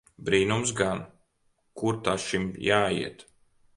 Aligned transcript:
Brīnums 0.27 0.71
gan! 0.79 1.03
Kur 1.81 1.99
ta 2.09 2.17
šim 2.25 2.49
jāiet! 2.71 3.27